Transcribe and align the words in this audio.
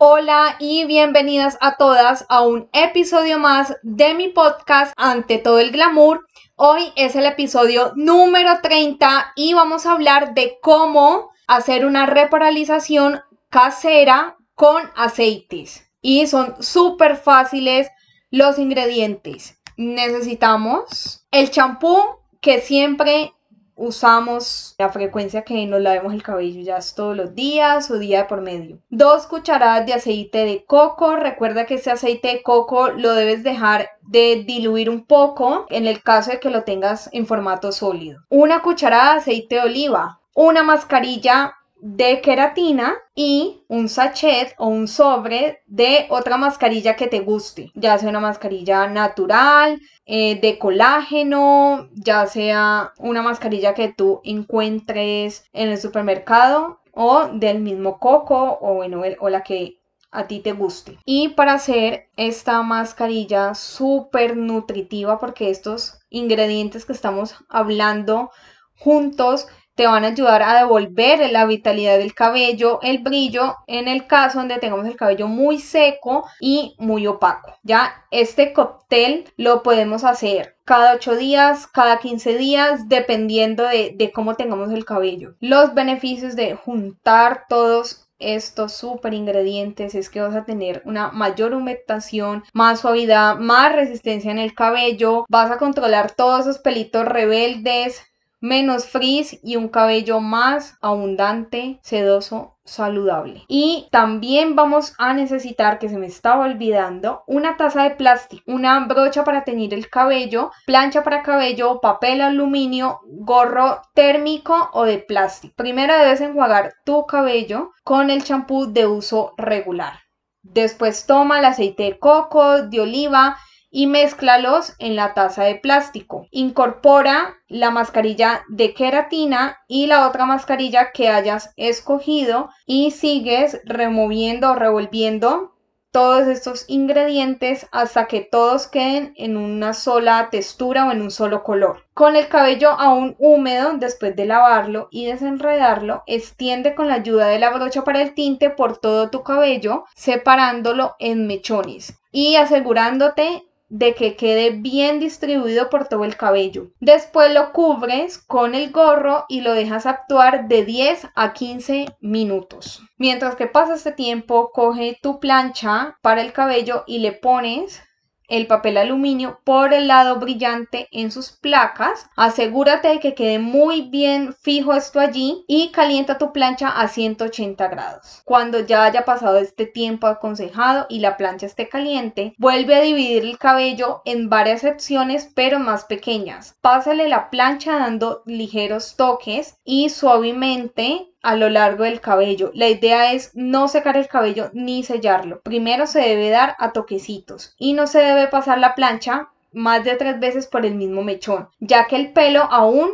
Hola 0.00 0.54
y 0.60 0.84
bienvenidas 0.84 1.58
a 1.60 1.76
todas 1.76 2.24
a 2.28 2.42
un 2.42 2.68
episodio 2.72 3.40
más 3.40 3.76
de 3.82 4.14
mi 4.14 4.28
podcast 4.28 4.92
Ante 4.96 5.38
todo 5.38 5.58
el 5.58 5.72
glamour. 5.72 6.24
Hoy 6.54 6.92
es 6.94 7.16
el 7.16 7.26
episodio 7.26 7.90
número 7.96 8.60
30 8.62 9.32
y 9.34 9.54
vamos 9.54 9.86
a 9.86 9.92
hablar 9.94 10.34
de 10.34 10.60
cómo 10.62 11.32
hacer 11.48 11.84
una 11.84 12.06
reparalización 12.06 13.22
casera 13.50 14.36
con 14.54 14.84
aceites. 14.94 15.90
Y 16.00 16.28
son 16.28 16.62
súper 16.62 17.16
fáciles 17.16 17.88
los 18.30 18.60
ingredientes. 18.60 19.58
Necesitamos 19.76 21.26
el 21.32 21.50
champú 21.50 21.98
que 22.40 22.60
siempre 22.60 23.32
usamos 23.78 24.74
la 24.78 24.90
frecuencia 24.90 25.42
que 25.42 25.64
nos 25.66 25.80
lavemos 25.80 26.12
el 26.12 26.22
cabello, 26.22 26.60
ya 26.60 26.76
es 26.76 26.94
todos 26.94 27.16
los 27.16 27.34
días 27.34 27.90
o 27.90 27.98
día 27.98 28.26
por 28.26 28.40
medio. 28.40 28.78
Dos 28.90 29.26
cucharadas 29.26 29.86
de 29.86 29.94
aceite 29.94 30.44
de 30.44 30.64
coco. 30.64 31.16
Recuerda 31.16 31.64
que 31.64 31.74
este 31.74 31.90
aceite 31.90 32.28
de 32.28 32.42
coco 32.42 32.88
lo 32.90 33.14
debes 33.14 33.42
dejar 33.42 33.88
de 34.02 34.44
diluir 34.46 34.90
un 34.90 35.06
poco 35.06 35.66
en 35.70 35.86
el 35.86 36.02
caso 36.02 36.32
de 36.32 36.40
que 36.40 36.50
lo 36.50 36.64
tengas 36.64 37.08
en 37.12 37.26
formato 37.26 37.72
sólido. 37.72 38.20
Una 38.28 38.60
cucharada 38.62 39.14
de 39.14 39.18
aceite 39.20 39.54
de 39.54 39.62
oliva. 39.62 40.20
Una 40.34 40.62
mascarilla 40.62 41.54
de 41.80 42.20
queratina 42.20 42.96
y 43.14 43.64
un 43.68 43.88
sachet 43.88 44.54
o 44.58 44.66
un 44.66 44.88
sobre 44.88 45.62
de 45.66 46.06
otra 46.10 46.36
mascarilla 46.36 46.96
que 46.96 47.06
te 47.06 47.20
guste, 47.20 47.70
ya 47.74 47.98
sea 47.98 48.08
una 48.08 48.20
mascarilla 48.20 48.88
natural, 48.88 49.80
eh, 50.06 50.40
de 50.40 50.58
colágeno, 50.58 51.88
ya 51.94 52.26
sea 52.26 52.92
una 52.98 53.22
mascarilla 53.22 53.74
que 53.74 53.92
tú 53.92 54.20
encuentres 54.24 55.44
en 55.52 55.68
el 55.68 55.78
supermercado 55.78 56.80
o 56.92 57.28
del 57.32 57.60
mismo 57.60 57.98
coco 57.98 58.58
o, 58.60 58.74
bueno, 58.74 59.02
o 59.20 59.28
la 59.28 59.42
que 59.42 59.78
a 60.10 60.26
ti 60.26 60.40
te 60.40 60.52
guste. 60.52 60.98
Y 61.04 61.30
para 61.30 61.54
hacer 61.54 62.08
esta 62.16 62.62
mascarilla 62.62 63.54
súper 63.54 64.36
nutritiva, 64.36 65.18
porque 65.18 65.50
estos 65.50 66.00
ingredientes 66.08 66.86
que 66.86 66.92
estamos 66.92 67.36
hablando 67.48 68.30
juntos 68.78 69.48
te 69.78 69.86
van 69.86 70.04
a 70.04 70.08
ayudar 70.08 70.42
a 70.42 70.58
devolver 70.58 71.30
la 71.30 71.46
vitalidad 71.46 71.98
del 71.98 72.12
cabello, 72.12 72.80
el 72.82 72.98
brillo, 72.98 73.58
en 73.68 73.86
el 73.86 74.08
caso 74.08 74.40
donde 74.40 74.58
tengamos 74.58 74.88
el 74.88 74.96
cabello 74.96 75.28
muy 75.28 75.60
seco 75.60 76.26
y 76.40 76.74
muy 76.78 77.06
opaco. 77.06 77.54
Ya 77.62 78.04
este 78.10 78.52
cóctel 78.52 79.32
lo 79.36 79.62
podemos 79.62 80.02
hacer 80.02 80.56
cada 80.64 80.94
8 80.94 81.14
días, 81.14 81.68
cada 81.68 82.00
15 82.00 82.36
días, 82.36 82.88
dependiendo 82.88 83.62
de, 83.62 83.94
de 83.96 84.10
cómo 84.10 84.34
tengamos 84.34 84.72
el 84.72 84.84
cabello. 84.84 85.36
Los 85.38 85.74
beneficios 85.74 86.34
de 86.34 86.56
juntar 86.56 87.44
todos 87.48 88.08
estos 88.18 88.72
super 88.72 89.14
ingredientes 89.14 89.94
es 89.94 90.10
que 90.10 90.20
vas 90.20 90.34
a 90.34 90.44
tener 90.44 90.82
una 90.86 91.12
mayor 91.12 91.54
humectación, 91.54 92.42
más 92.52 92.80
suavidad, 92.80 93.36
más 93.36 93.72
resistencia 93.72 94.32
en 94.32 94.40
el 94.40 94.56
cabello, 94.56 95.24
vas 95.28 95.52
a 95.52 95.58
controlar 95.58 96.10
todos 96.16 96.40
esos 96.40 96.58
pelitos 96.58 97.04
rebeldes, 97.04 98.02
menos 98.40 98.86
frizz 98.86 99.38
y 99.42 99.56
un 99.56 99.68
cabello 99.68 100.20
más 100.20 100.76
abundante, 100.80 101.80
sedoso, 101.82 102.56
saludable. 102.64 103.44
Y 103.48 103.88
también 103.90 104.54
vamos 104.54 104.94
a 104.98 105.14
necesitar, 105.14 105.78
que 105.78 105.88
se 105.88 105.98
me 105.98 106.06
estaba 106.06 106.44
olvidando, 106.44 107.22
una 107.26 107.56
taza 107.56 107.84
de 107.84 107.90
plástico, 107.92 108.42
una 108.46 108.86
brocha 108.86 109.24
para 109.24 109.44
teñir 109.44 109.74
el 109.74 109.88
cabello, 109.88 110.50
plancha 110.66 111.02
para 111.02 111.22
cabello, 111.22 111.80
papel 111.80 112.20
aluminio, 112.20 113.00
gorro 113.04 113.82
térmico 113.94 114.70
o 114.72 114.84
de 114.84 114.98
plástico. 114.98 115.54
Primero 115.56 115.96
debes 115.96 116.20
enjuagar 116.20 116.74
tu 116.84 117.06
cabello 117.06 117.72
con 117.84 118.10
el 118.10 118.22
champú 118.22 118.72
de 118.72 118.86
uso 118.86 119.34
regular. 119.36 120.00
Después 120.42 121.06
toma 121.06 121.40
el 121.40 121.44
aceite 121.44 121.82
de 121.82 121.98
coco, 121.98 122.62
de 122.62 122.80
oliva, 122.80 123.36
y 123.70 123.86
mézclalos 123.86 124.74
en 124.78 124.96
la 124.96 125.14
taza 125.14 125.44
de 125.44 125.56
plástico. 125.56 126.26
Incorpora 126.30 127.36
la 127.48 127.70
mascarilla 127.70 128.44
de 128.48 128.74
queratina 128.74 129.58
y 129.68 129.86
la 129.86 130.08
otra 130.08 130.26
mascarilla 130.26 130.92
que 130.92 131.08
hayas 131.08 131.52
escogido 131.56 132.50
y 132.66 132.90
sigues 132.90 133.60
removiendo 133.64 134.52
o 134.52 134.54
revolviendo 134.54 135.54
todos 135.90 136.28
estos 136.28 136.64
ingredientes 136.68 137.66
hasta 137.72 138.06
que 138.06 138.20
todos 138.20 138.66
queden 138.66 139.14
en 139.16 139.36
una 139.36 139.72
sola 139.72 140.28
textura 140.30 140.86
o 140.86 140.92
en 140.92 141.00
un 141.00 141.10
solo 141.10 141.42
color. 141.42 141.86
Con 141.94 142.14
el 142.14 142.28
cabello 142.28 142.70
aún 142.70 143.16
húmedo, 143.18 143.72
después 143.78 144.14
de 144.14 144.26
lavarlo 144.26 144.88
y 144.90 145.06
desenredarlo, 145.06 146.02
extiende 146.06 146.74
con 146.74 146.88
la 146.88 146.94
ayuda 146.94 147.28
de 147.28 147.38
la 147.38 147.50
brocha 147.50 147.84
para 147.84 148.02
el 148.02 148.14
tinte 148.14 148.50
por 148.50 148.78
todo 148.78 149.10
tu 149.10 149.22
cabello, 149.22 149.84
separándolo 149.96 150.94
en 150.98 151.26
mechones 151.26 151.98
y 152.12 152.36
asegurándote 152.36 153.47
de 153.68 153.94
que 153.94 154.16
quede 154.16 154.50
bien 154.50 155.00
distribuido 155.00 155.70
por 155.70 155.88
todo 155.88 156.04
el 156.04 156.16
cabello. 156.16 156.68
Después 156.80 157.32
lo 157.32 157.52
cubres 157.52 158.18
con 158.18 158.54
el 158.54 158.70
gorro 158.70 159.24
y 159.28 159.40
lo 159.42 159.54
dejas 159.54 159.86
actuar 159.86 160.48
de 160.48 160.64
10 160.64 161.08
a 161.14 161.32
15 161.32 161.86
minutos. 162.00 162.82
Mientras 162.96 163.36
que 163.36 163.46
pasa 163.46 163.74
este 163.74 163.92
tiempo, 163.92 164.50
coge 164.52 164.98
tu 165.02 165.20
plancha 165.20 165.98
para 166.02 166.22
el 166.22 166.32
cabello 166.32 166.84
y 166.86 166.98
le 166.98 167.12
pones 167.12 167.82
el 168.28 168.46
papel 168.46 168.76
aluminio 168.76 169.40
por 169.44 169.74
el 169.74 169.88
lado 169.88 170.16
brillante 170.16 170.88
en 170.92 171.10
sus 171.10 171.30
placas. 171.32 172.08
Asegúrate 172.16 172.88
de 172.88 173.00
que 173.00 173.14
quede 173.14 173.38
muy 173.38 173.82
bien 173.82 174.34
fijo 174.34 174.74
esto 174.74 175.00
allí 175.00 175.44
y 175.48 175.70
calienta 175.72 176.18
tu 176.18 176.32
plancha 176.32 176.68
a 176.68 176.88
180 176.88 177.68
grados. 177.68 178.22
Cuando 178.24 178.60
ya 178.60 178.84
haya 178.84 179.04
pasado 179.04 179.38
este 179.38 179.66
tiempo 179.66 180.06
aconsejado 180.06 180.86
y 180.88 181.00
la 181.00 181.16
plancha 181.16 181.46
esté 181.46 181.68
caliente, 181.68 182.34
vuelve 182.38 182.74
a 182.74 182.82
dividir 182.82 183.24
el 183.24 183.38
cabello 183.38 184.02
en 184.04 184.28
varias 184.28 184.60
secciones 184.60 185.30
pero 185.34 185.58
más 185.58 185.84
pequeñas. 185.84 186.56
Pásale 186.60 187.08
la 187.08 187.30
plancha 187.30 187.78
dando 187.78 188.22
ligeros 188.26 188.96
toques 188.96 189.58
y 189.64 189.88
suavemente 189.88 191.08
a 191.22 191.36
lo 191.36 191.48
largo 191.48 191.84
del 191.84 192.00
cabello. 192.00 192.50
La 192.54 192.68
idea 192.68 193.12
es 193.12 193.32
no 193.34 193.68
secar 193.68 193.96
el 193.96 194.08
cabello 194.08 194.50
ni 194.52 194.82
sellarlo. 194.82 195.40
Primero 195.42 195.86
se 195.86 196.00
debe 196.00 196.30
dar 196.30 196.56
a 196.58 196.72
toquecitos 196.72 197.54
y 197.58 197.72
no 197.72 197.86
se 197.86 197.98
debe 197.98 198.28
pasar 198.28 198.58
la 198.58 198.74
plancha 198.74 199.28
más 199.52 199.84
de 199.84 199.96
tres 199.96 200.20
veces 200.20 200.46
por 200.46 200.66
el 200.66 200.74
mismo 200.74 201.02
mechón, 201.02 201.48
ya 201.58 201.86
que 201.86 201.96
el 201.96 202.12
pelo 202.12 202.42
aún 202.42 202.90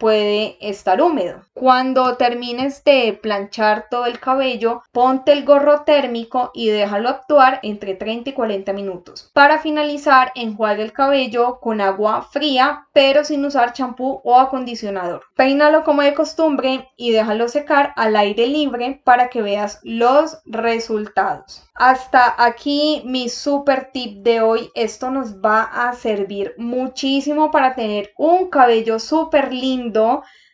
puede 0.00 0.56
estar 0.60 1.00
húmedo. 1.00 1.42
Cuando 1.52 2.16
termines 2.16 2.82
de 2.84 3.12
planchar 3.22 3.86
todo 3.90 4.06
el 4.06 4.18
cabello, 4.18 4.82
ponte 4.92 5.30
el 5.32 5.44
gorro 5.44 5.82
térmico 5.82 6.50
y 6.54 6.70
déjalo 6.70 7.10
actuar 7.10 7.60
entre 7.62 7.94
30 7.94 8.30
y 8.30 8.32
40 8.32 8.72
minutos. 8.72 9.30
Para 9.34 9.58
finalizar, 9.58 10.32
enjuague 10.34 10.82
el 10.82 10.94
cabello 10.94 11.60
con 11.60 11.82
agua 11.82 12.22
fría, 12.22 12.88
pero 12.94 13.24
sin 13.24 13.44
usar 13.44 13.74
champú 13.74 14.22
o 14.24 14.38
acondicionador. 14.40 15.22
Peínalo 15.36 15.84
como 15.84 16.02
de 16.02 16.14
costumbre 16.14 16.88
y 16.96 17.10
déjalo 17.10 17.48
secar 17.48 17.92
al 17.96 18.16
aire 18.16 18.46
libre 18.46 19.02
para 19.04 19.28
que 19.28 19.42
veas 19.42 19.80
los 19.82 20.38
resultados. 20.46 21.66
Hasta 21.74 22.34
aquí 22.42 23.02
mi 23.04 23.28
super 23.28 23.90
tip 23.92 24.22
de 24.22 24.40
hoy. 24.40 24.70
Esto 24.74 25.10
nos 25.10 25.36
va 25.36 25.62
a 25.62 25.92
servir 25.92 26.54
muchísimo 26.56 27.50
para 27.50 27.74
tener 27.74 28.12
un 28.16 28.48
cabello 28.48 28.98
súper 28.98 29.52
lindo 29.52 29.89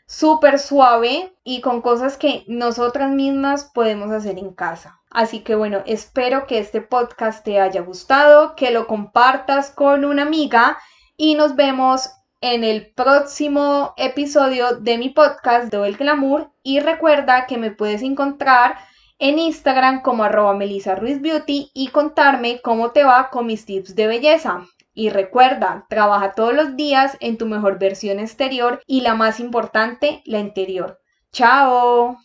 súper 0.07 0.59
suave 0.59 1.35
y 1.45 1.61
con 1.61 1.83
cosas 1.83 2.17
que 2.17 2.45
nosotras 2.47 3.11
mismas 3.11 3.71
podemos 3.75 4.11
hacer 4.11 4.39
en 4.39 4.53
casa. 4.53 5.01
Así 5.11 5.41
que 5.41 5.55
bueno, 5.55 5.83
espero 5.87 6.47
que 6.47 6.59
este 6.59 6.81
podcast 6.81 7.45
te 7.45 7.61
haya 7.61 7.81
gustado, 7.83 8.55
que 8.55 8.71
lo 8.71 8.87
compartas 8.87 9.71
con 9.71 10.05
una 10.05 10.23
amiga 10.23 10.79
y 11.17 11.35
nos 11.35 11.57
vemos 11.57 12.11
en 12.41 12.65
el 12.65 12.93
próximo 12.93 13.95
episodio 13.97 14.77
de 14.77 14.99
mi 14.99 15.09
podcast 15.09 15.73
de 15.73 15.87
El 15.87 15.97
Glamour 15.97 16.51
y 16.63 16.81
recuerda 16.81 17.47
que 17.47 17.57
me 17.57 17.71
puedes 17.71 18.03
encontrar 18.03 18.77
en 19.19 19.39
Instagram 19.39 20.03
como 20.03 20.25
arroba 20.25 20.55
Melissa 20.55 20.95
Ruiz 20.95 21.21
Beauty 21.21 21.71
y 21.73 21.89
contarme 21.89 22.61
cómo 22.61 22.91
te 22.91 23.03
va 23.03 23.31
con 23.31 23.47
mis 23.47 23.65
tips 23.65 23.97
de 23.97 24.07
belleza. 24.07 24.67
Y 24.99 25.11
recuerda, 25.11 25.85
trabaja 25.91 26.33
todos 26.33 26.55
los 26.55 26.75
días 26.75 27.19
en 27.21 27.37
tu 27.37 27.45
mejor 27.45 27.79
versión 27.79 28.19
exterior 28.19 28.81
y 28.87 29.03
la 29.03 29.15
más 29.15 29.41
importante, 29.41 30.23
la 30.25 30.39
interior. 30.39 31.01
¡Chao! 31.33 32.17